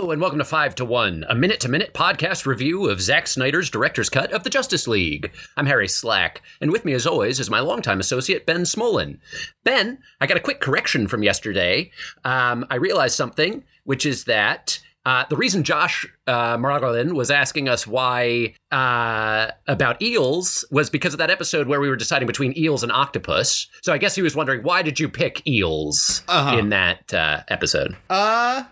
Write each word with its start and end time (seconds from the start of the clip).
Hello, 0.00 0.12
and 0.12 0.20
welcome 0.22 0.38
to 0.38 0.46
5 0.46 0.76
to 0.76 0.84
1, 0.86 1.26
a 1.28 1.34
minute 1.34 1.60
to 1.60 1.68
minute 1.68 1.92
podcast 1.92 2.46
review 2.46 2.88
of 2.88 3.02
Zack 3.02 3.26
Snyder's 3.26 3.68
director's 3.68 4.08
cut 4.08 4.32
of 4.32 4.44
the 4.44 4.48
Justice 4.48 4.88
League. 4.88 5.30
I'm 5.58 5.66
Harry 5.66 5.88
Slack, 5.88 6.40
and 6.62 6.72
with 6.72 6.86
me, 6.86 6.94
as 6.94 7.06
always, 7.06 7.38
is 7.38 7.50
my 7.50 7.60
longtime 7.60 8.00
associate, 8.00 8.46
Ben 8.46 8.62
Smolin. 8.62 9.18
Ben, 9.62 9.98
I 10.18 10.26
got 10.26 10.38
a 10.38 10.40
quick 10.40 10.58
correction 10.60 11.06
from 11.06 11.22
yesterday. 11.22 11.90
Um, 12.24 12.64
I 12.70 12.76
realized 12.76 13.14
something, 13.14 13.62
which 13.84 14.06
is 14.06 14.24
that. 14.24 14.80
Uh, 15.04 15.24
the 15.28 15.36
reason 15.36 15.64
Josh 15.64 16.06
uh, 16.26 16.56
Margolin 16.56 17.12
was 17.12 17.30
asking 17.30 17.68
us 17.68 17.86
why 17.86 18.54
uh, 18.72 19.50
about 19.66 20.00
eels 20.00 20.64
was 20.70 20.88
because 20.88 21.12
of 21.12 21.18
that 21.18 21.30
episode 21.30 21.68
where 21.68 21.80
we 21.80 21.90
were 21.90 21.96
deciding 21.96 22.26
between 22.26 22.56
eels 22.56 22.82
and 22.82 22.90
octopus. 22.90 23.66
So 23.82 23.92
I 23.92 23.98
guess 23.98 24.14
he 24.14 24.22
was 24.22 24.34
wondering 24.34 24.62
why 24.62 24.80
did 24.80 24.98
you 24.98 25.10
pick 25.10 25.46
eels 25.46 26.22
Uh-huh. 26.28 26.56
in 26.56 26.70
that 26.70 27.12
uh, 27.12 27.42
episode? 27.48 27.96
Uh, 28.08 28.64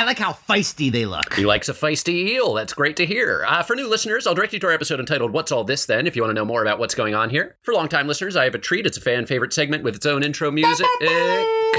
I 0.00 0.04
like 0.04 0.18
how 0.18 0.32
feisty 0.32 0.90
they 0.90 1.04
look. 1.04 1.34
He 1.34 1.44
likes 1.44 1.68
a 1.68 1.74
feisty 1.74 2.30
eel. 2.30 2.54
That's 2.54 2.72
great 2.72 2.96
to 2.96 3.04
hear. 3.04 3.44
Uh, 3.46 3.62
for 3.62 3.76
new 3.76 3.86
listeners, 3.86 4.26
I'll 4.26 4.34
direct 4.34 4.54
you 4.54 4.58
to 4.60 4.66
our 4.68 4.72
episode 4.72 4.98
entitled 4.98 5.30
What's 5.30 5.52
All 5.52 5.62
This 5.62 5.84
Then, 5.84 6.06
if 6.06 6.16
you 6.16 6.22
want 6.22 6.30
to 6.30 6.34
know 6.34 6.46
more 6.46 6.62
about 6.62 6.78
what's 6.78 6.94
going 6.94 7.14
on 7.14 7.28
here. 7.28 7.58
For 7.64 7.74
longtime 7.74 8.08
listeners, 8.08 8.34
I 8.34 8.44
have 8.44 8.54
a 8.54 8.58
treat. 8.58 8.86
It's 8.86 8.96
a 8.96 9.00
fan 9.02 9.26
favorite 9.26 9.52
segment 9.52 9.84
with 9.84 9.94
its 9.94 10.06
own 10.06 10.22
intro 10.22 10.50
music. 10.50 10.86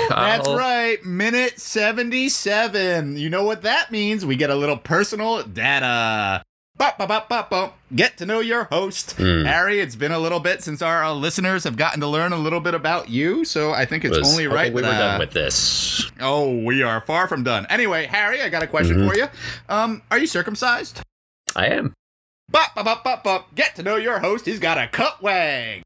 That's 0.09 0.47
right, 0.47 1.03
minute 1.03 1.59
77. 1.59 3.17
You 3.17 3.29
know 3.31 3.43
what 3.43 3.63
that 3.63 3.91
means? 3.91 4.23
We 4.23 4.35
get 4.35 4.51
a 4.51 4.55
little 4.55 4.77
personal 4.77 5.41
data. 5.41 6.43
Bop, 6.81 6.97
bop, 6.97 7.09
bop, 7.09 7.29
bop, 7.29 7.49
bop. 7.51 7.77
Get 7.95 8.17
to 8.17 8.25
know 8.25 8.39
your 8.39 8.63
host. 8.63 9.11
Hmm. 9.11 9.45
Harry, 9.45 9.79
it's 9.79 9.95
been 9.95 10.11
a 10.11 10.17
little 10.17 10.39
bit 10.39 10.63
since 10.63 10.81
our 10.81 11.03
uh, 11.03 11.13
listeners 11.13 11.63
have 11.65 11.77
gotten 11.77 11.99
to 11.99 12.07
learn 12.07 12.33
a 12.33 12.37
little 12.39 12.59
bit 12.59 12.73
about 12.73 13.07
you, 13.07 13.45
so 13.45 13.71
I 13.71 13.85
think 13.85 14.03
it's 14.03 14.17
was 14.17 14.27
only 14.27 14.47
right 14.47 14.73
we 14.73 14.81
were 14.81 14.87
that, 14.87 14.97
done 14.97 15.15
uh, 15.17 15.19
with 15.19 15.29
this. 15.31 16.09
Oh, 16.19 16.57
we 16.65 16.81
are 16.81 16.99
far 17.01 17.27
from 17.27 17.43
done. 17.43 17.67
Anyway, 17.69 18.07
Harry, 18.07 18.41
I 18.41 18.49
got 18.49 18.63
a 18.63 18.67
question 18.67 18.97
Mhm. 18.97 19.07
for 19.07 19.15
you. 19.15 19.27
Um, 19.69 20.01
are 20.09 20.17
you 20.17 20.25
circumcised? 20.25 21.01
I 21.55 21.67
am. 21.67 21.93
Bop, 22.49 22.73
bop, 22.73 22.85
bop, 22.85 23.03
bop, 23.03 23.23
bop. 23.23 23.53
Get 23.53 23.75
to 23.75 23.83
know 23.83 23.97
your 23.97 24.17
host. 24.17 24.47
He's 24.47 24.57
got 24.57 24.79
a 24.79 24.87
cut 24.87 25.21
wag. 25.21 25.83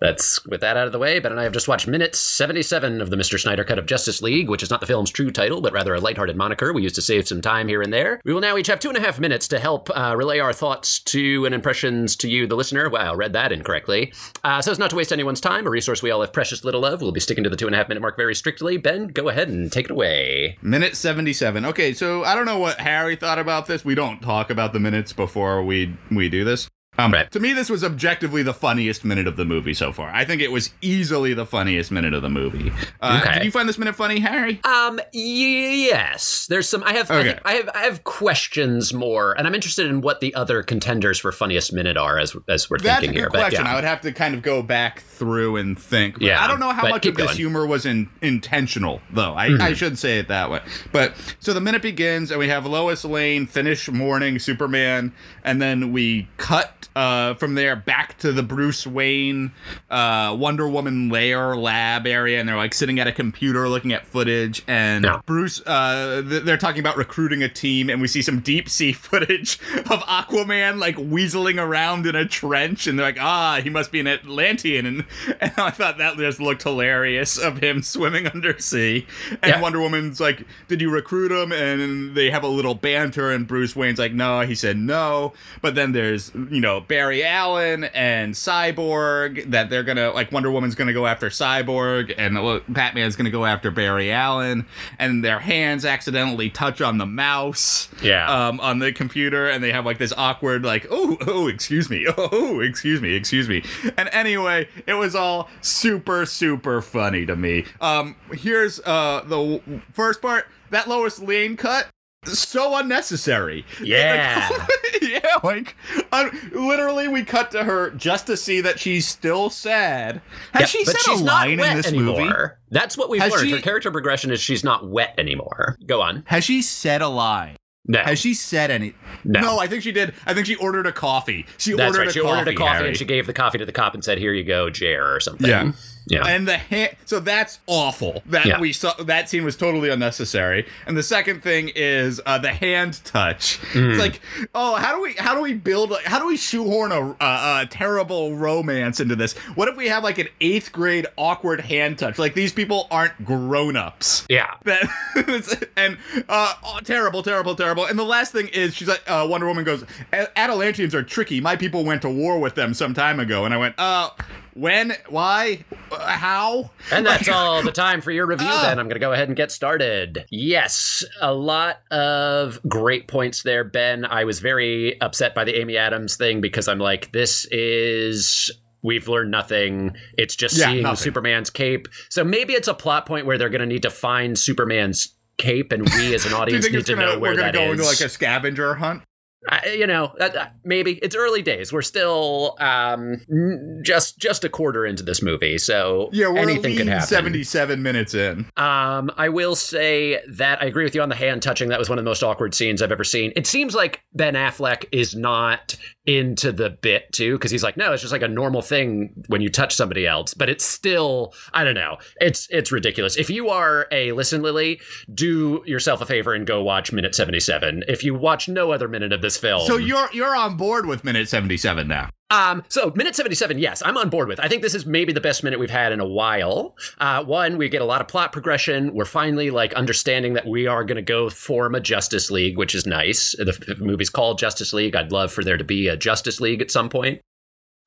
That's 0.00 0.44
with 0.46 0.60
that 0.60 0.76
out 0.76 0.86
of 0.86 0.92
the 0.92 0.98
way. 0.98 1.18
Ben 1.18 1.32
and 1.32 1.40
I 1.40 1.44
have 1.44 1.52
just 1.52 1.66
watched 1.66 1.88
minute 1.88 2.14
77 2.14 3.00
of 3.00 3.10
the 3.10 3.16
Mr. 3.16 3.38
Snyder 3.38 3.64
cut 3.64 3.78
of 3.78 3.86
Justice 3.86 4.22
League, 4.22 4.48
which 4.48 4.62
is 4.62 4.70
not 4.70 4.80
the 4.80 4.86
film's 4.86 5.10
true 5.10 5.30
title, 5.30 5.60
but 5.60 5.72
rather 5.72 5.94
a 5.94 6.00
lighthearted 6.00 6.36
moniker 6.36 6.72
we 6.72 6.82
used 6.82 6.94
to 6.94 7.02
save 7.02 7.26
some 7.26 7.40
time 7.40 7.66
here 7.66 7.82
and 7.82 7.92
there. 7.92 8.20
We 8.24 8.32
will 8.32 8.40
now 8.40 8.56
each 8.56 8.68
have 8.68 8.78
two 8.78 8.88
and 8.88 8.96
a 8.96 9.00
half 9.00 9.18
minutes 9.18 9.48
to 9.48 9.58
help 9.58 9.90
uh, 9.90 10.14
relay 10.16 10.38
our 10.38 10.52
thoughts 10.52 11.00
to 11.00 11.44
and 11.46 11.54
impressions 11.54 12.14
to 12.16 12.28
you, 12.28 12.46
the 12.46 12.56
listener. 12.56 12.88
Wow, 12.88 13.16
read 13.16 13.32
that 13.32 13.50
incorrectly. 13.50 14.12
Uh, 14.44 14.62
so 14.62 14.70
as 14.70 14.78
not 14.78 14.90
to 14.90 14.96
waste 14.96 15.12
anyone's 15.12 15.40
time, 15.40 15.66
a 15.66 15.70
resource 15.70 16.02
we 16.02 16.10
all 16.10 16.20
have 16.20 16.32
precious 16.32 16.64
little 16.64 16.84
of, 16.84 17.00
we'll 17.00 17.12
be 17.12 17.20
sticking 17.20 17.44
to 17.44 17.50
the 17.50 17.56
two 17.56 17.66
and 17.66 17.74
a 17.74 17.78
half 17.78 17.88
minute 17.88 18.00
mark 18.00 18.16
very 18.16 18.34
strictly. 18.34 18.76
Ben, 18.76 19.08
go 19.08 19.28
ahead 19.28 19.48
and 19.48 19.72
take 19.72 19.86
it 19.86 19.90
away. 19.90 20.58
Minute 20.62 20.96
77. 20.96 21.64
Okay, 21.64 21.92
so 21.92 22.22
I 22.24 22.34
don't 22.34 22.46
know 22.46 22.58
what 22.58 22.78
Harry 22.80 23.16
thought 23.16 23.38
about 23.38 23.66
this. 23.66 23.84
We 23.84 23.96
don't 23.96 24.20
talk 24.20 24.50
about 24.50 24.72
the 24.72 24.80
minutes 24.80 25.12
before 25.12 25.64
we 25.64 25.96
we 26.10 26.28
do 26.28 26.44
this. 26.44 26.68
Um, 26.98 27.12
Right. 27.12 27.30
To 27.30 27.40
me, 27.40 27.52
this 27.52 27.70
was 27.70 27.84
objectively 27.84 28.42
the 28.42 28.52
funniest 28.52 29.04
minute 29.04 29.26
of 29.28 29.36
the 29.36 29.44
movie 29.44 29.72
so 29.74 29.92
far. 29.92 30.10
I 30.12 30.24
think 30.24 30.42
it 30.42 30.50
was 30.50 30.70
easily 30.82 31.32
the 31.32 31.46
funniest 31.46 31.90
minute 31.92 32.12
of 32.12 32.22
the 32.22 32.28
movie. 32.28 32.72
Uh, 33.00 33.20
Okay. 33.22 33.34
Did 33.34 33.44
you 33.44 33.50
find 33.52 33.68
this 33.68 33.78
minute 33.78 33.94
funny, 33.94 34.18
Harry? 34.20 34.60
Um. 34.64 34.98
Yes. 35.12 36.46
There's 36.48 36.68
some. 36.68 36.82
I 36.84 36.92
have. 36.94 37.10
I, 37.10 37.14
Okay. 37.18 37.28
think- 37.30 37.40
I 37.44 37.52
have. 37.54 37.68
I 37.74 37.78
have 37.84 38.04
questions 38.04 38.92
more, 38.92 39.32
and 39.38 39.46
I'm 39.46 39.54
interested 39.54 39.86
in 39.86 40.00
what 40.00 40.20
the 40.20 40.34
other 40.34 40.62
contenders 40.62 41.18
for 41.18 41.30
funniest 41.32 41.72
minute 41.72 41.96
are 41.96 42.18
as 42.18 42.36
as 42.48 42.68
we're 42.68 42.78
That's 42.78 42.98
a 42.98 43.00
thinking 43.00 43.14
good 43.14 43.20
here. 43.20 43.30
question. 43.30 43.62
But 43.64 43.70
I 43.70 43.74
would 43.76 43.84
have 43.84 44.00
to 44.02 44.12
kind 44.12 44.34
of 44.34 44.42
go 44.42 44.62
back 44.62 45.00
through 45.02 45.56
and 45.56 45.78
think. 45.78 46.14
But 46.14 46.22
Yeah, 46.22 46.42
I 46.42 46.46
don't 46.48 46.60
know 46.60 46.72
how 46.72 46.88
much 46.88 47.02
keep 47.02 47.12
of 47.18 47.28
this 47.28 47.36
humor 47.36 47.66
was 47.66 47.86
in, 47.86 48.08
intentional, 48.22 49.00
though. 49.12 49.34
I, 49.36 49.48
Mhm. 49.50 49.60
I 49.60 49.72
should 49.74 49.98
say 49.98 50.18
it 50.18 50.28
that 50.28 50.50
way. 50.50 50.60
But 50.92 51.14
so 51.40 51.52
the 51.52 51.60
minute 51.60 51.82
begins, 51.82 52.30
and 52.30 52.38
we 52.40 52.48
have 52.48 52.66
Lois 52.66 53.04
Lane 53.04 53.46
finish 53.46 53.88
mourning 53.88 54.38
Superman, 54.38 55.12
and 55.44 55.60
then 55.62 55.92
we 55.92 56.28
cut 56.36 56.87
uh, 56.96 57.34
from 57.34 57.54
there 57.54 57.76
back 57.76 58.18
to 58.18 58.32
the 58.32 58.42
Bruce 58.42 58.86
Wayne 58.86 59.52
uh, 59.90 60.36
Wonder 60.38 60.68
Woman 60.68 61.08
lair 61.08 61.56
lab 61.56 62.06
area, 62.06 62.40
and 62.40 62.48
they're 62.48 62.56
like 62.56 62.74
sitting 62.74 62.98
at 62.98 63.06
a 63.06 63.12
computer 63.12 63.68
looking 63.68 63.92
at 63.92 64.06
footage, 64.06 64.62
and 64.66 65.04
Yeah. 65.04 65.20
Bruce, 65.26 65.60
uh, 65.66 66.22
th- 66.28 66.42
they're 66.42 66.56
talking 66.56 66.80
about 66.80 66.96
recruiting 66.96 67.42
a 67.42 67.48
team, 67.48 67.88
and 67.90 68.00
we 68.00 68.08
see 68.08 68.22
some 68.22 68.40
deep 68.40 68.68
sea 68.68 68.92
footage 68.92 69.60
of 69.76 70.00
Aquaman 70.02 70.78
like 70.78 70.96
weaseling 70.96 71.62
around 71.62 72.06
in 72.06 72.16
a 72.16 72.26
trench, 72.26 72.86
and 72.86 72.98
they're 72.98 73.06
like, 73.06 73.20
ah, 73.20 73.60
he 73.62 73.70
must 73.70 73.92
be 73.92 74.00
an 74.00 74.06
Atlantean, 74.06 74.86
and, 74.86 75.04
and 75.40 75.52
I 75.56 75.70
thought 75.70 75.98
that 75.98 76.16
just 76.16 76.40
looked 76.40 76.62
hilarious 76.64 77.38
of 77.38 77.58
him 77.62 77.82
swimming 77.82 78.26
undersea, 78.34 79.06
and 79.30 79.38
Yeah. 79.50 79.60
Wonder 79.60 79.80
Woman's 79.80 80.20
like, 80.20 80.44
did 80.68 80.80
you 80.80 80.90
recruit 80.90 81.30
him? 81.30 81.52
And 81.52 82.14
they 82.14 82.30
have 82.30 82.42
a 82.44 82.48
little 82.48 82.74
banter, 82.74 83.30
and 83.30 83.46
Bruce 83.46 83.76
Wayne's 83.76 83.98
like, 83.98 84.12
no, 84.12 84.40
he 84.40 84.54
said 84.54 84.76
no, 84.76 85.32
but 85.62 85.74
then 85.74 85.92
there's 85.92 86.32
you 86.50 86.60
know 86.60 86.77
Barry 86.80 87.24
Allen 87.24 87.84
and 87.84 88.34
Cyborg 88.34 89.50
that 89.50 89.70
they're 89.70 89.82
gonna 89.82 90.10
like 90.12 90.30
Wonder 90.32 90.50
Woman's 90.50 90.74
gonna 90.74 90.92
go 90.92 91.06
after 91.06 91.28
Cyborg, 91.28 92.14
and 92.16 92.62
Batman's 92.68 93.16
gonna 93.16 93.30
go 93.30 93.44
after 93.44 93.70
Barry 93.70 94.12
Allen, 94.12 94.66
and 94.98 95.24
their 95.24 95.38
hands 95.38 95.84
accidentally 95.84 96.50
touch 96.50 96.80
on 96.80 96.98
the 96.98 97.06
mouse 97.06 97.88
Yeah. 98.02 98.28
um, 98.48 98.60
on 98.60 98.78
the 98.78 98.92
computer, 98.92 99.48
and 99.48 99.62
they 99.62 99.72
have 99.72 99.84
like 99.86 99.98
this 99.98 100.12
awkward, 100.16 100.64
like, 100.64 100.86
oh, 100.90 101.16
oh, 101.26 101.48
excuse 101.48 101.88
me, 101.90 102.06
oh, 102.16 102.60
excuse 102.60 103.00
me, 103.00 103.14
excuse 103.14 103.48
me. 103.48 103.62
And 103.96 104.08
anyway, 104.12 104.68
it 104.86 104.94
was 104.94 105.14
all 105.14 105.48
super, 105.60 106.26
super 106.26 106.80
funny 106.80 107.26
to 107.26 107.36
me. 107.36 107.64
Um, 107.80 108.16
here's 108.32 108.80
uh 108.80 109.22
the 109.26 109.60
first 109.92 110.20
part 110.22 110.46
that 110.70 110.88
Lois 110.88 111.18
Lane 111.18 111.56
cut. 111.56 111.88
So 112.34 112.76
unnecessary. 112.76 113.64
Yeah. 113.82 114.48
yeah, 115.02 115.20
like 115.44 115.76
uh, 116.12 116.28
literally, 116.52 117.08
we 117.08 117.24
cut 117.24 117.50
to 117.52 117.64
her 117.64 117.90
just 117.90 118.26
to 118.26 118.36
see 118.36 118.60
that 118.62 118.78
she's 118.80 119.06
still 119.06 119.50
sad. 119.50 120.20
Has 120.52 120.60
Yeah, 120.62 120.66
she 120.66 120.84
said 120.84 120.96
she's 121.00 121.20
a 121.20 121.24
line 121.24 121.60
in 121.60 121.76
this 121.76 121.86
anymore. 121.88 122.20
movie? 122.20 122.32
That's 122.70 122.96
what 122.98 123.08
we've 123.10 123.20
Has 123.22 123.32
learned. 123.32 123.46
she- 123.48 123.52
Her 123.54 123.60
character 123.60 123.90
progression 123.90 124.30
is 124.30 124.40
she's 124.40 124.64
not 124.64 124.88
wet 124.88 125.14
anymore. 125.18 125.76
Go 125.86 126.00
on. 126.02 126.24
Has 126.26 126.44
she 126.44 126.62
said 126.62 127.02
a 127.02 127.08
line? 127.08 127.56
No. 127.90 128.00
Has 128.00 128.18
she 128.18 128.34
said 128.34 128.70
any? 128.70 128.92
No. 129.24 129.58
I 129.58 129.66
think 129.66 129.82
she 129.82 129.92
did. 129.92 130.12
I 130.26 130.34
think 130.34 130.46
she 130.46 130.56
ordered 130.56 130.86
a 130.86 130.92
coffee. 130.92 131.46
She 131.56 131.72
That's 131.72 131.86
ordered 131.96 131.98
right. 132.00 132.08
a 132.08 132.12
She 132.12 132.20
coffee. 132.20 132.38
ordered 132.38 132.50
a 132.52 132.54
coffee 132.54 132.76
Harry. 132.76 132.88
and 132.88 132.96
she 132.98 133.06
gave 133.06 133.26
the 133.26 133.32
coffee 133.32 133.56
to 133.56 133.64
the 133.64 133.72
cop 133.72 133.94
and 133.94 134.04
said, 134.04 134.18
"Here 134.18 134.34
you 134.34 134.44
go, 134.44 134.68
Jer," 134.68 135.14
or 135.14 135.20
something. 135.20 135.48
Yeah. 135.48 135.72
Yeah. 136.08 136.26
And 136.26 136.46
the 136.48 136.56
hand, 136.56 136.96
so 137.04 137.20
that's 137.20 137.60
awful. 137.66 138.22
That 138.26 138.46
Yeah. 138.46 138.60
we 138.60 138.72
saw 138.72 138.92
that 138.94 139.28
scene 139.28 139.44
was 139.44 139.56
totally 139.56 139.88
unnecessary. 139.90 140.66
And 140.86 140.96
the 140.96 141.02
second 141.02 141.42
thing 141.42 141.70
is 141.74 142.20
uh, 142.26 142.38
the 142.38 142.52
hand 142.52 143.00
touch. 143.04 143.58
Mm. 143.72 143.90
It's 143.90 143.98
like, 144.00 144.20
oh, 144.54 144.74
how 144.76 144.94
do 144.96 145.02
we 145.02 145.12
how 145.14 145.34
do 145.34 145.40
we 145.42 145.54
build 145.54 145.90
like 145.90 146.04
how 146.04 146.18
do 146.18 146.26
we 146.26 146.36
shoehorn 146.36 146.92
a, 146.92 147.00
a, 147.24 147.60
a 147.62 147.66
terrible 147.70 148.34
romance 148.36 149.00
into 149.00 149.14
this? 149.16 149.34
What 149.54 149.68
if 149.68 149.76
we 149.76 149.88
have 149.88 150.02
like 150.04 150.18
an 150.18 150.28
eighth 150.40 150.72
grade 150.72 151.06
awkward 151.16 151.60
hand 151.60 151.98
touch? 151.98 152.18
Like 152.18 152.34
these 152.34 152.52
people 152.52 152.86
aren't 152.90 153.24
grown 153.24 153.76
ups. 153.76 154.24
yeah. 154.28 154.54
That 154.64 155.68
and 155.76 155.96
uh, 156.28 156.54
oh, 156.64 156.78
terrible, 156.84 157.22
terrible, 157.22 157.54
terrible. 157.54 157.84
And 157.86 157.98
the 157.98 158.04
last 158.04 158.32
thing 158.32 158.48
is, 158.48 158.74
she's 158.74 158.88
like, 158.88 159.02
uh, 159.08 159.26
Wonder 159.28 159.46
Woman 159.46 159.64
goes, 159.64 159.84
"A- 160.12 160.26
Atalanteans 160.36 160.94
are 160.94 161.02
tricky. 161.02 161.40
My 161.40 161.56
people 161.56 161.84
went 161.84 162.02
to 162.02 162.08
war 162.10 162.38
with 162.38 162.54
them 162.54 162.74
some 162.74 162.94
time 162.94 163.20
ago. 163.20 163.44
And 163.44 163.52
I 163.54 163.56
went, 163.56 163.74
uh, 163.78 164.10
when, 164.58 164.94
why, 165.08 165.64
uh, 165.92 165.98
how? 166.08 166.70
And 166.92 167.06
that's 167.06 167.28
all 167.32 167.62
the 167.62 167.72
time 167.72 168.00
for 168.00 168.10
your 168.10 168.26
review, 168.26 168.46
Ah. 168.48 168.62
Ben. 168.68 168.78
I'm 168.78 168.86
going 168.86 168.94
to 168.96 169.00
go 169.00 169.12
ahead 169.12 169.28
and 169.28 169.36
get 169.36 169.50
started. 169.52 170.24
Yes, 170.30 171.04
a 171.20 171.32
lot 171.32 171.78
of 171.90 172.60
great 172.68 173.08
points 173.08 173.42
there, 173.42 173.64
Ben. 173.64 174.04
I 174.04 174.24
was 174.24 174.40
very 174.40 175.00
upset 175.00 175.34
by 175.34 175.44
the 175.44 175.54
Amy 175.60 175.76
Adams 175.76 176.16
thing 176.16 176.40
because 176.40 176.68
I'm 176.68 176.78
like, 176.78 177.12
this 177.12 177.46
is. 177.50 178.50
We've 178.80 179.08
learned 179.08 179.32
nothing. 179.32 179.96
It's 180.16 180.36
just 180.36 180.56
Yeah, 180.56 180.66
seeing 180.70 180.82
nothing. 180.84 180.96
Superman's 181.02 181.50
cape. 181.50 181.88
So 182.10 182.22
maybe 182.22 182.52
it's 182.52 182.68
a 182.68 182.74
plot 182.74 183.06
point 183.06 183.26
where 183.26 183.36
they're 183.36 183.48
going 183.48 183.60
to 183.60 183.66
need 183.66 183.82
to 183.82 183.90
find 183.90 184.38
Superman's 184.38 185.16
cape, 185.36 185.72
and 185.72 185.82
we 185.96 186.14
as 186.14 186.24
an 186.26 186.32
audience 186.34 186.70
need 186.70 186.86
to 186.86 186.94
gonna, 186.94 187.06
know 187.14 187.18
where 187.18 187.36
that 187.36 187.54
is. 187.56 187.58
we're 187.60 187.66
that 187.66 187.66
go 187.66 187.72
is. 187.72 187.78
into 187.80 187.84
like 187.84 188.00
a 188.00 188.08
scavenger 188.08 188.74
hunt? 188.76 189.02
I, 189.48 189.68
you 189.68 189.86
know, 189.86 190.12
that, 190.18 190.34
that- 190.34 190.56
maybe 190.64 190.94
it's 191.02 191.14
early 191.14 191.42
days. 191.42 191.72
We're 191.72 191.82
still 191.82 192.56
um, 192.60 193.20
n- 193.30 193.82
just 193.84 194.18
just 194.18 194.44
a 194.44 194.48
quarter 194.48 194.84
into 194.84 195.02
this 195.02 195.22
movie, 195.22 195.58
so 195.58 196.10
Yeah, 196.12 196.32
anything 196.36 196.76
could 196.76 196.88
happen. 196.88 197.06
77 197.06 197.82
minutes 197.82 198.14
in. 198.14 198.46
Um, 198.56 199.10
I 199.16 199.28
will 199.28 199.54
say 199.54 200.20
that 200.30 200.60
I 200.62 200.66
agree 200.66 200.84
with 200.84 200.94
you 200.94 201.02
on 201.02 201.08
the 201.08 201.14
hand 201.14 201.42
touching. 201.42 201.68
That 201.68 201.78
was 201.78 201.88
one 201.88 201.98
of 201.98 202.04
the 202.04 202.10
most 202.10 202.22
awkward 202.22 202.54
scenes 202.54 202.82
I've 202.82 202.92
ever 202.92 203.04
seen. 203.04 203.32
It 203.36 203.46
seems 203.46 203.74
like 203.74 204.02
Ben 204.12 204.34
Affleck 204.34 204.86
is 204.92 205.14
not 205.14 205.76
into 206.06 206.50
the 206.52 206.70
bit 206.70 207.12
too, 207.12 207.34
because 207.36 207.50
he's 207.50 207.62
like, 207.62 207.76
no, 207.76 207.92
it's 207.92 208.00
just 208.02 208.12
like 208.12 208.22
a 208.22 208.28
normal 208.28 208.62
thing 208.62 209.12
when 209.28 209.40
you 209.42 209.50
touch 209.50 209.74
somebody 209.74 210.06
else. 210.06 210.32
But 210.34 210.48
it's 210.48 210.64
still, 210.64 211.34
I 211.52 211.64
don't 211.64 211.74
know, 211.74 211.98
it's 212.20 212.48
it's 212.50 212.72
ridiculous. 212.72 213.16
If 213.16 213.30
you 213.30 213.50
are 213.50 213.86
a 213.92 214.12
listen, 214.12 214.42
Lily, 214.42 214.80
do 215.14 215.62
yourself 215.66 216.00
a 216.00 216.06
favor 216.06 216.34
and 216.34 216.46
go 216.46 216.62
watch 216.62 216.92
minute 216.92 217.14
seventy 217.14 217.40
seven. 217.40 217.84
If 217.88 218.02
you 218.02 218.14
watch 218.14 218.48
no 218.48 218.72
other 218.72 218.88
minute 218.88 219.12
of 219.12 219.20
this 219.22 219.27
this 219.28 219.36
film. 219.36 219.66
So 219.66 219.76
you're 219.76 220.08
you're 220.12 220.34
on 220.34 220.56
board 220.56 220.86
with 220.86 221.04
minute 221.04 221.28
77 221.28 221.86
now. 221.86 222.08
Um, 222.30 222.62
so 222.68 222.92
minute 222.94 223.14
77, 223.14 223.58
yes, 223.58 223.82
I'm 223.84 223.96
on 223.96 224.10
board 224.10 224.28
with. 224.28 224.38
I 224.40 224.48
think 224.48 224.62
this 224.62 224.74
is 224.74 224.84
maybe 224.84 225.12
the 225.12 225.20
best 225.20 225.42
minute 225.42 225.58
we've 225.58 225.70
had 225.70 225.92
in 225.92 226.00
a 226.00 226.06
while. 226.06 226.76
Uh, 226.98 227.24
one, 227.24 227.56
we 227.56 227.68
get 227.68 227.80
a 227.80 227.86
lot 227.86 228.00
of 228.02 228.08
plot 228.08 228.32
progression. 228.32 228.92
We're 228.92 229.06
finally 229.06 229.50
like 229.50 229.72
understanding 229.74 230.34
that 230.34 230.46
we 230.46 230.66
are 230.66 230.84
going 230.84 230.96
to 230.96 231.02
go 231.02 231.30
form 231.30 231.74
a 231.74 231.80
Justice 231.80 232.30
League, 232.30 232.58
which 232.58 232.74
is 232.74 232.86
nice. 232.86 233.34
The, 233.38 233.52
the 233.66 233.76
movie's 233.82 234.10
called 234.10 234.38
Justice 234.38 234.72
League. 234.72 234.94
I'd 234.94 235.12
love 235.12 235.32
for 235.32 235.42
there 235.42 235.56
to 235.56 235.64
be 235.64 235.88
a 235.88 235.96
Justice 235.96 236.40
League 236.40 236.60
at 236.60 236.70
some 236.70 236.88
point. 236.88 237.20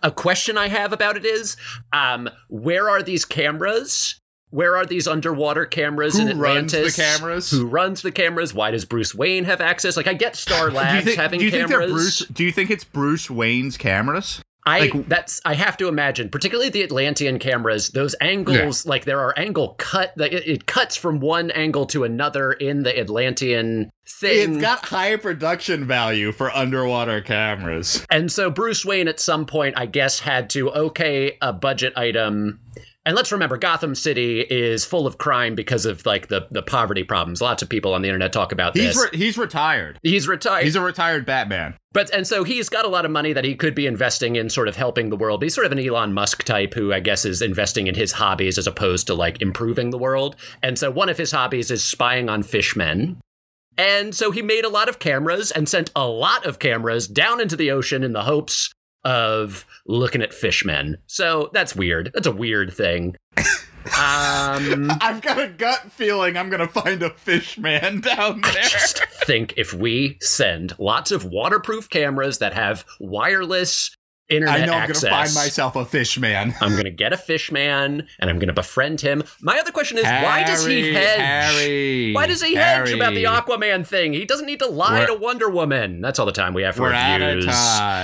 A 0.03 0.11
question 0.11 0.57
I 0.57 0.67
have 0.67 0.91
about 0.91 1.17
it 1.17 1.25
is, 1.25 1.55
um, 1.93 2.27
where 2.49 2.89
are 2.89 3.03
these 3.03 3.25
cameras? 3.25 4.19
Where 4.51 4.77
are 4.77 4.85
these 4.85 5.07
underwater 5.07 5.65
cameras 5.65 6.17
Who 6.17 6.27
in 6.27 6.37
runs 6.37 6.73
Atlantis? 6.73 6.95
the 6.95 7.01
cameras? 7.01 7.51
Who 7.51 7.65
runs 7.65 8.01
the 8.01 8.11
cameras? 8.11 8.53
Why 8.53 8.71
does 8.71 8.85
Bruce 8.85 9.15
Wayne 9.15 9.45
have 9.45 9.61
access? 9.61 9.97
Like, 9.97 10.07
I 10.07 10.13
get 10.13 10.35
Star 10.35 10.69
Labs 10.69 11.05
think, 11.05 11.17
having 11.17 11.39
do 11.39 11.45
you 11.45 11.51
think 11.51 11.67
they're. 11.69 11.87
Bruce? 11.87 12.19
Do 12.19 12.43
you 12.43 12.51
think 12.51 12.69
it's 12.69 12.83
Bruce 12.83 13.29
Wayne's 13.29 13.77
cameras? 13.77 14.41
I 14.63 14.81
Like- 14.81 15.07
that's 15.09 15.41
I 15.43 15.55
have 15.55 15.75
to 15.77 15.87
imagine, 15.87 16.29
particularly 16.29 16.69
the 16.69 16.83
Atlantean 16.83 17.39
cameras. 17.39 17.89
Those 17.89 18.13
angles, 18.21 18.85
like 18.85 19.05
there 19.05 19.19
are 19.19 19.33
angle 19.35 19.69
cut, 19.79 20.13
like 20.17 20.33
it, 20.33 20.47
it 20.47 20.65
cuts 20.67 20.95
from 20.95 21.19
one 21.19 21.49
angle 21.51 21.87
to 21.87 22.03
another 22.03 22.51
in 22.51 22.83
the 22.83 22.99
Atlantean 22.99 23.89
thing. 24.19 24.53
It's 24.53 24.61
got 24.61 24.85
high 24.85 25.15
production 25.15 25.87
value 25.87 26.31
for 26.31 26.51
underwater 26.55 27.21
cameras. 27.21 28.05
and 28.11 28.31
so 28.31 28.51
Bruce 28.51 28.85
Wayne, 28.85 29.07
at 29.07 29.19
some 29.19 29.47
point, 29.47 29.75
I 29.79 29.87
guess, 29.87 30.19
had 30.19 30.51
to 30.51 30.69
okay 30.71 31.37
a 31.41 31.53
budget 31.53 31.93
item. 31.97 32.59
And 33.03 33.15
let's 33.15 33.31
remember, 33.31 33.57
Gotham 33.57 33.95
City 33.95 34.41
is 34.41 34.85
full 34.85 35.07
of 35.07 35.17
crime 35.17 35.55
because 35.55 35.87
of 35.87 36.05
like 36.05 36.27
the 36.27 36.47
the 36.51 36.61
poverty 36.61 37.03
problems. 37.03 37.41
Lots 37.41 37.63
of 37.63 37.69
people 37.69 37.95
on 37.95 38.03
the 38.03 38.07
internet 38.09 38.31
talk 38.31 38.51
about 38.51 38.77
He's 38.77 38.93
this. 38.93 39.09
re- 39.11 39.17
he's 39.17 39.37
retired. 39.39 39.97
he's 40.03 40.27
retired. 40.27 40.65
He's 40.65 40.75
a 40.75 40.81
retired 40.81 41.25
Batman. 41.25 41.75
But 41.93 42.13
and 42.13 42.27
so 42.27 42.43
he's 42.43 42.69
got 42.69 42.85
a 42.85 42.89
lot 42.89 43.03
of 43.05 43.09
money 43.11 43.33
that 43.33 43.43
he 43.43 43.55
could 43.55 43.73
be 43.73 43.87
investing 43.87 44.35
in 44.35 44.49
sort 44.51 44.67
of 44.67 44.75
helping 44.75 45.09
the 45.09 45.17
world. 45.17 45.41
He's 45.41 45.55
sort 45.55 45.65
of 45.65 45.71
an 45.71 45.79
Elon 45.79 46.13
Musk 46.13 46.43
type 46.43 46.75
who 46.75 46.93
I 46.93 46.99
guess 46.99 47.25
is 47.25 47.41
investing 47.41 47.87
in 47.87 47.95
his 47.95 48.11
hobbies 48.11 48.59
as 48.59 48.67
opposed 48.67 49.07
to 49.07 49.15
like 49.15 49.41
improving 49.41 49.89
the 49.89 49.97
world. 49.97 50.35
And 50.61 50.77
so 50.77 50.91
one 50.91 51.09
of 51.09 51.17
his 51.17 51.31
hobbies 51.31 51.71
is 51.71 51.83
spying 51.83 52.29
on 52.29 52.43
fishmen. 52.43 53.19
And 53.77 54.13
so 54.13 54.29
he 54.29 54.43
made 54.43 54.63
a 54.65 54.69
lot 54.69 54.89
of 54.89 54.99
cameras 54.99 55.49
and 55.49 55.67
sent 55.67 55.89
a 55.95 56.05
lot 56.07 56.45
of 56.45 56.59
cameras 56.59 57.07
down 57.07 57.41
into 57.41 57.55
the 57.55 57.71
ocean 57.71 58.03
in 58.03 58.13
the 58.13 58.23
hopes 58.23 58.69
of 59.03 59.65
looking 59.85 60.21
at 60.21 60.33
fishmen. 60.33 60.97
So 61.07 61.49
that's 61.53 61.75
weird. 61.75 62.11
That's 62.13 62.27
a 62.27 62.31
weird 62.31 62.73
thing. 62.73 63.15
Um 63.97 64.91
I've 65.01 65.23
got 65.23 65.41
a 65.41 65.47
gut 65.47 65.91
feeling 65.91 66.37
I'm 66.37 66.51
gonna 66.51 66.67
find 66.67 67.01
a 67.01 67.09
fish 67.09 67.57
man 67.57 67.99
down 68.01 68.41
I 68.43 68.51
there. 68.51 68.61
just 68.63 69.03
think 69.25 69.55
if 69.57 69.73
we 69.73 70.19
send 70.21 70.77
lots 70.77 71.09
of 71.11 71.25
waterproof 71.25 71.89
cameras 71.89 72.37
that 72.37 72.53
have 72.53 72.85
wireless 72.99 73.89
internet 74.31 74.61
I 74.61 74.65
know 74.65 74.73
I'm 74.73 74.81
access, 74.89 75.03
gonna 75.03 75.15
find 75.25 75.35
myself 75.35 75.75
a 75.75 75.85
fish 75.85 76.17
man. 76.19 76.55
I'm 76.61 76.75
gonna 76.75 76.89
get 76.89 77.13
a 77.13 77.17
fish 77.17 77.51
man 77.51 78.07
and 78.19 78.29
I'm 78.29 78.39
gonna 78.39 78.53
befriend 78.53 79.01
him. 79.01 79.23
My 79.41 79.59
other 79.59 79.71
question 79.71 79.97
is, 79.97 80.03
why 80.05 80.43
does 80.45 80.65
he 80.65 80.93
hedge? 80.93 81.19
Harry, 81.19 82.13
Why 82.13 82.27
does 82.27 82.41
he 82.41 82.55
hedge 82.55 82.91
about 82.91 83.13
the 83.13 83.25
Aquaman 83.25 83.85
thing? 83.85 84.13
He 84.13 84.25
doesn't 84.25 84.45
need 84.45 84.59
to 84.59 84.67
lie 84.67 84.99
We're- 84.99 85.07
to 85.07 85.13
Wonder 85.15 85.49
Woman. 85.49 86.01
That's 86.01 86.19
all 86.19 86.25
the 86.25 86.31
time 86.31 86.53
we 86.53 86.63
have 86.63 86.75
for 86.75 86.83
We're 86.83 86.93
out 86.93 87.21
of 87.21 87.27
reviews. 87.35 87.45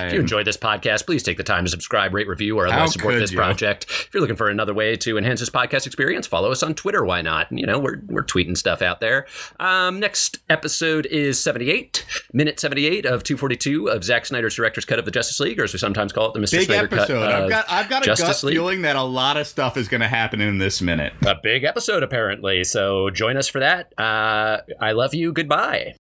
If 0.08 0.14
you 0.14 0.20
enjoyed 0.20 0.46
this 0.46 0.58
podcast, 0.58 1.06
please 1.06 1.24
take 1.24 1.38
the 1.38 1.44
time 1.44 1.64
to 1.66 1.72
subscribe, 1.72 2.14
rate, 2.14 2.28
review, 2.28 2.58
or 2.60 2.68
otherwise 2.68 2.94
support 2.94 3.16
this 3.16 3.32
you? 3.32 3.38
project. 3.38 3.86
If 3.90 4.10
you're 4.14 4.22
looking 4.22 4.36
for 4.36 4.50
another 4.50 4.74
way 4.74 4.96
to 4.98 5.18
enhance 5.18 5.40
this 5.40 5.50
podcast 5.50 5.86
experience, 5.88 6.28
follow 6.28 6.52
us 6.52 6.64
on 6.64 6.74
Twitter. 6.76 7.04
Why 7.06 7.22
not? 7.22 7.48
You 7.52 7.66
know, 7.66 7.80
we're 7.80 8.02
we're 8.08 8.24
tweeting 8.24 8.58
stuff 8.58 8.82
out 8.82 9.00
there. 9.00 9.26
Um, 9.60 10.00
next 10.00 10.40
episode 10.50 11.06
is 11.08 11.42
78, 11.42 12.06
minute 12.34 12.60
78 12.60 13.06
of 13.06 13.24
242 13.24 13.90
of 13.90 14.04
Zack 14.04 14.26
Snyder's 14.26 14.56
director's 14.56 14.86
cut 14.86 15.00
of 15.00 15.06
the 15.06 15.12
Justice 15.12 15.40
League, 15.40 15.60
or 15.60 15.64
as 15.64 15.74
we 15.74 15.80
sometimes 15.80 16.12
call 16.18 16.30
it, 16.30 16.34
the 16.34 16.40
Mr. 16.40 16.52
Big 16.60 16.66
Snyder 16.66 16.88
cut. 16.88 17.00
episode. 17.00 17.24
I've 17.30 17.50
got 17.50 17.66
I've 17.69 17.90
got 17.90 18.04
a 18.04 18.06
Justice 18.06 18.42
gut 18.42 18.44
League. 18.44 18.56
feeling 18.56 18.81
that 18.81 18.96
a 18.96 19.04
lot 19.04 19.38
of 19.38 19.48
stuff 19.48 19.78
is 19.78 19.88
gonna 19.88 20.08
happen 20.08 20.42
in 20.42 20.58
this 20.58 20.81
minute. 20.81 21.14
a 21.25 21.36
big 21.42 21.64
episode 21.64 22.04
apparently. 22.04 22.64
So 22.64 23.10
join 23.10 23.38
us 23.38 23.48
for 23.48 23.60
that. 23.60 23.94
Uh, 23.98 24.60
I 24.80 24.92
love 24.94 25.14
you. 25.14 25.31
Goodbye. 25.34 25.96